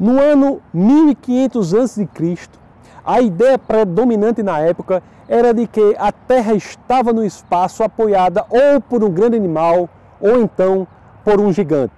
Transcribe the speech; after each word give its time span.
No 0.00 0.18
ano 0.20 0.60
1500 0.74 1.74
a.C., 1.74 2.08
a 3.04 3.20
ideia 3.20 3.56
predominante 3.56 4.42
na 4.42 4.58
época 4.58 5.02
era 5.28 5.54
de 5.54 5.68
que 5.68 5.94
a 5.96 6.10
Terra 6.10 6.54
estava 6.54 7.12
no 7.12 7.24
espaço 7.24 7.84
apoiada 7.84 8.44
ou 8.50 8.80
por 8.80 9.04
um 9.04 9.10
grande 9.10 9.36
animal 9.36 9.88
ou 10.20 10.40
então 10.40 10.84
por 11.24 11.40
um 11.40 11.52
gigante. 11.52 11.94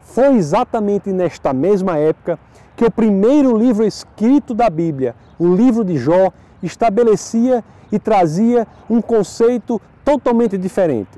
Foi 0.00 0.36
exatamente 0.36 1.12
nesta 1.12 1.52
mesma 1.52 1.98
época 1.98 2.38
que 2.80 2.86
o 2.86 2.90
primeiro 2.90 3.58
livro 3.58 3.84
escrito 3.84 4.54
da 4.54 4.70
Bíblia, 4.70 5.14
o 5.38 5.54
livro 5.54 5.84
de 5.84 5.98
Jó, 5.98 6.32
estabelecia 6.62 7.62
e 7.92 7.98
trazia 7.98 8.66
um 8.88 9.02
conceito 9.02 9.78
totalmente 10.02 10.56
diferente. 10.56 11.10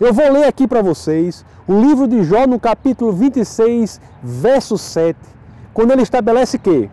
Eu 0.00 0.12
vou 0.12 0.32
ler 0.32 0.46
aqui 0.46 0.66
para 0.66 0.82
vocês 0.82 1.46
o 1.68 1.80
livro 1.80 2.08
de 2.08 2.24
Jó 2.24 2.44
no 2.44 2.58
capítulo 2.58 3.12
26, 3.12 4.00
verso 4.20 4.76
7, 4.76 5.16
quando 5.72 5.92
ele 5.92 6.02
estabelece 6.02 6.58
que 6.58 6.90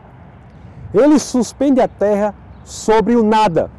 ele 0.94 1.18
suspende 1.18 1.82
a 1.82 1.88
terra 1.88 2.36
sobre 2.64 3.16
o 3.16 3.24
nada. 3.24 3.72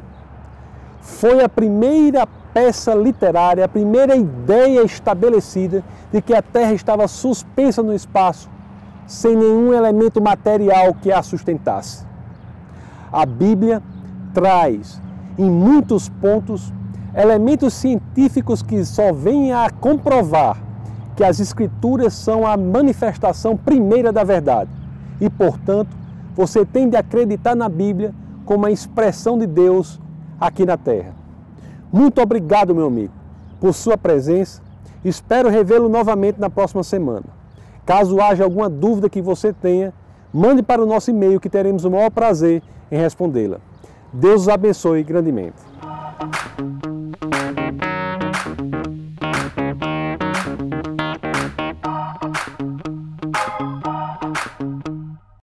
Foi 0.99 1.41
a 1.41 1.47
primeira 1.47 2.27
peça 2.53 2.93
literária, 2.93 3.63
a 3.63 3.69
primeira 3.69 4.17
ideia 4.17 4.83
estabelecida 4.83 5.81
de 6.11 6.21
que 6.21 6.33
a 6.33 6.41
terra 6.41 6.73
estava 6.73 7.07
suspensa 7.07 7.81
no 7.81 7.95
espaço, 7.95 8.49
sem 9.09 9.35
nenhum 9.35 9.73
elemento 9.73 10.21
material 10.21 10.93
que 10.93 11.11
a 11.11 11.23
sustentasse. 11.23 12.05
A 13.11 13.25
Bíblia 13.25 13.81
traz, 14.35 15.01
em 15.35 15.49
muitos 15.49 16.07
pontos, 16.07 16.71
elementos 17.15 17.73
científicos 17.73 18.61
que 18.61 18.85
só 18.85 19.11
vêm 19.11 19.51
a 19.51 19.67
comprovar 19.71 20.57
que 21.15 21.23
as 21.23 21.39
Escrituras 21.39 22.13
são 22.13 22.45
a 22.45 22.55
manifestação 22.55 23.57
primeira 23.57 24.11
da 24.13 24.23
verdade. 24.23 24.69
E, 25.19 25.27
portanto, 25.27 25.89
você 26.35 26.63
tem 26.63 26.87
de 26.87 26.95
acreditar 26.95 27.55
na 27.55 27.67
Bíblia 27.67 28.13
como 28.45 28.67
a 28.67 28.71
expressão 28.71 29.39
de 29.39 29.47
Deus 29.47 29.99
aqui 30.39 30.67
na 30.67 30.77
terra. 30.77 31.13
Muito 31.91 32.21
obrigado, 32.21 32.75
meu 32.75 32.85
amigo, 32.85 33.13
por 33.59 33.73
sua 33.73 33.97
presença. 33.97 34.61
Espero 35.03 35.49
revê-lo 35.49 35.89
novamente 35.89 36.39
na 36.39 36.49
próxima 36.49 36.83
semana. 36.83 37.38
Caso 37.85 38.21
haja 38.21 38.43
alguma 38.43 38.69
dúvida 38.69 39.09
que 39.09 39.21
você 39.21 39.51
tenha, 39.51 39.93
mande 40.33 40.61
para 40.61 40.81
o 40.81 40.85
nosso 40.85 41.09
e-mail 41.09 41.39
que 41.39 41.49
teremos 41.49 41.85
o 41.85 41.91
maior 41.91 42.11
prazer 42.11 42.61
em 42.91 42.97
respondê-la. 42.97 43.59
Deus 44.11 44.43
os 44.43 44.49
abençoe 44.49 45.03
grandemente. 45.03 45.57